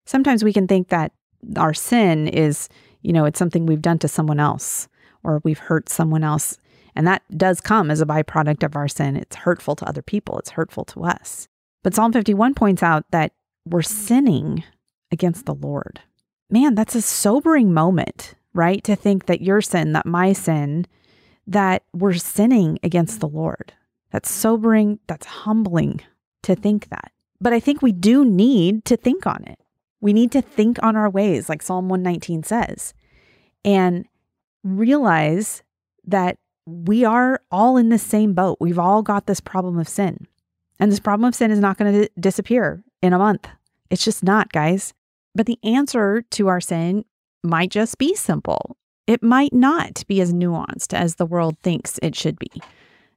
[0.05, 1.11] Sometimes we can think that
[1.57, 2.69] our sin is,
[3.01, 4.87] you know, it's something we've done to someone else
[5.21, 6.57] or we've hurt someone else.
[6.95, 9.17] And that does come as a byproduct of our sin.
[9.17, 11.49] It's hurtful to other people, it's hurtful to us.
[11.83, 13.33] But Psalm 51 points out that
[13.65, 14.63] we're sinning
[15.11, 15.99] against the Lord.
[16.49, 18.83] Man, that's a sobering moment, right?
[18.85, 20.85] To think that your sin, that my sin,
[21.45, 23.73] that we're sinning against the Lord.
[24.11, 26.01] That's sobering, that's humbling
[26.43, 27.11] to think that.
[27.41, 29.59] But I think we do need to think on it.
[29.99, 32.93] We need to think on our ways, like Psalm 119 says,
[33.65, 34.05] and
[34.63, 35.63] realize
[36.05, 38.57] that we are all in the same boat.
[38.59, 40.27] We've all got this problem of sin.
[40.79, 43.47] And this problem of sin is not going to disappear in a month.
[43.89, 44.93] It's just not, guys.
[45.37, 47.05] But the answer to our sin
[47.43, 48.75] might just be simple.
[49.05, 52.51] It might not be as nuanced as the world thinks it should be.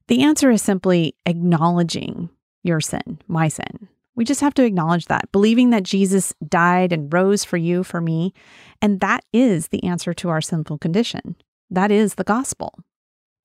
[0.07, 2.29] The answer is simply acknowledging
[2.63, 3.89] your sin, my sin.
[4.17, 8.03] We just have to acknowledge that, believing that Jesus died and rose for you, for
[8.03, 8.35] me.
[8.83, 11.37] And that is the answer to our sinful condition.
[11.71, 12.81] That is the gospel.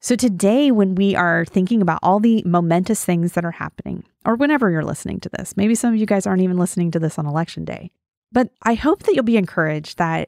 [0.01, 4.35] So, today, when we are thinking about all the momentous things that are happening, or
[4.35, 7.17] whenever you're listening to this, maybe some of you guys aren't even listening to this
[7.17, 7.89] on election day,
[8.35, 10.27] but I hope that you'll be encouraged that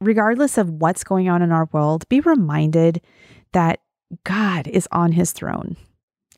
[0.00, 3.02] regardless of what's going on in our world, be reminded
[3.52, 3.80] that
[4.22, 5.76] God is on his throne.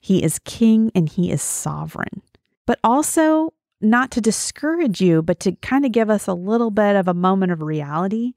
[0.00, 2.22] He is king and he is sovereign.
[2.66, 3.52] But also,
[3.82, 7.12] not to discourage you, but to kind of give us a little bit of a
[7.12, 8.32] moment of reality.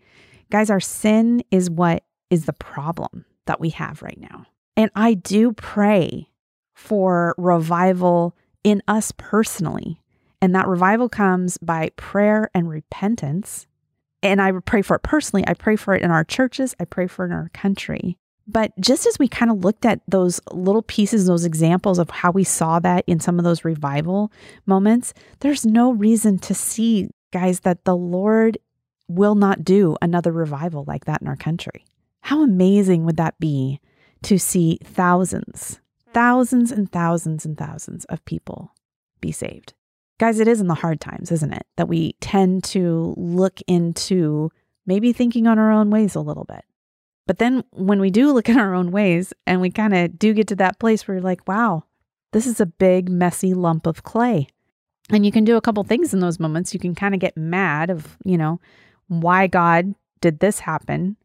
[0.51, 4.45] Guys, our sin is what is the problem that we have right now.
[4.75, 6.27] And I do pray
[6.73, 10.01] for revival in us personally.
[10.43, 13.65] And that revival comes by prayer and repentance.
[14.21, 15.45] And I pray for it personally.
[15.47, 16.75] I pray for it in our churches.
[16.81, 18.17] I pray for it in our country.
[18.45, 22.31] But just as we kind of looked at those little pieces, those examples of how
[22.31, 24.33] we saw that in some of those revival
[24.65, 28.57] moments, there's no reason to see, guys, that the Lord
[29.07, 31.85] will not do another revival like that in our country.
[32.19, 33.79] How amazing would that be
[34.23, 35.79] to see thousands,
[36.13, 38.73] thousands and thousands and thousands of people
[39.21, 39.73] be saved?
[40.24, 41.67] Guys, it is in the hard times, isn't it?
[41.76, 44.53] That we tend to look into
[44.86, 46.63] maybe thinking on our own ways a little bit.
[47.28, 50.34] But then when we do look at our own ways and we kind of do
[50.34, 51.84] get to that place where you're like, wow,
[52.32, 54.47] this is a big, messy lump of clay.
[55.09, 56.74] And you can do a couple things in those moments.
[56.74, 58.61] You can kind of get mad of, you know,
[59.09, 61.17] why God did this happen.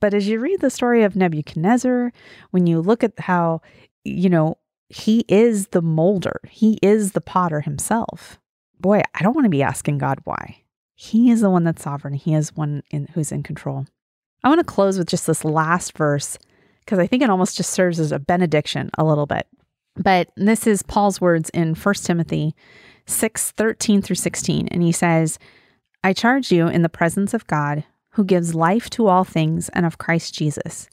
[0.00, 2.12] But as you read the story of Nebuchadnezzar,
[2.52, 3.62] when you look at how,
[4.04, 4.58] you know,
[4.90, 8.38] he is the molder, he is the potter himself.
[8.84, 10.58] Boy, I don't want to be asking God why.
[10.94, 12.12] He is the one that's sovereign.
[12.12, 13.86] He is one in, who's in control.
[14.42, 16.38] I want to close with just this last verse
[16.80, 19.46] because I think it almost just serves as a benediction a little bit.
[19.96, 22.54] But this is Paul's words in 1 Timothy
[23.06, 24.68] 6 13 through 16.
[24.68, 25.38] And he says,
[26.02, 29.86] I charge you in the presence of God, who gives life to all things, and
[29.86, 30.90] of Christ Jesus,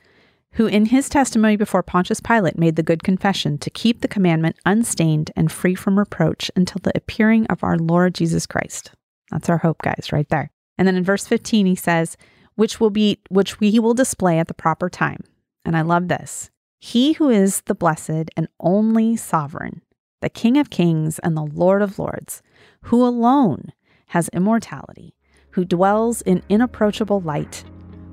[0.54, 4.58] who in his testimony before Pontius Pilate made the good confession to keep the commandment
[4.66, 8.91] unstained and free from reproach until the appearing of our Lord Jesus Christ.
[9.32, 10.52] That's our hope, guys, right there.
[10.78, 12.18] And then in verse 15, he says,
[12.56, 15.24] which will be which we will display at the proper time.
[15.64, 16.49] And I love this.
[16.80, 19.82] He who is the blessed and only sovereign,
[20.22, 22.41] the King of kings and the Lord of lords,
[22.84, 23.72] who alone
[24.08, 25.16] has immortality,
[25.52, 27.64] who dwells in inapproachable light,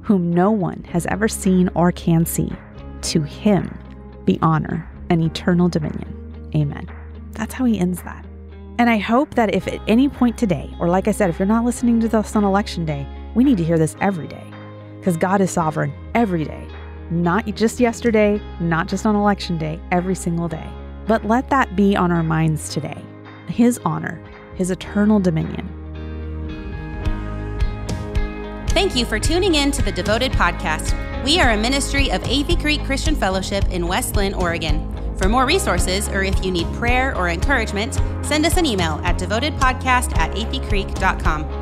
[0.08, 2.50] whom no one has ever seen or can see,
[3.02, 3.78] to him
[4.24, 6.50] be honor and eternal dominion.
[6.54, 6.88] Amen.
[7.32, 8.24] That's how he ends that.
[8.78, 11.44] And I hope that if at any point today, or like I said, if you're
[11.44, 14.46] not listening to this on election day, we need to hear this every day
[14.98, 16.66] because God is sovereign every day,
[17.10, 20.70] not just yesterday, not just on election day, every single day.
[21.06, 23.04] But let that be on our minds today
[23.48, 24.18] His honor,
[24.54, 25.77] His eternal dominion.
[28.70, 30.94] Thank you for tuning in to the Devoted Podcast.
[31.24, 34.94] We are a ministry of Athey Creek Christian Fellowship in West Linn, Oregon.
[35.16, 37.94] For more resources, or if you need prayer or encouragement,
[38.24, 41.57] send us an email at devotedpodcast at atheycreek.com.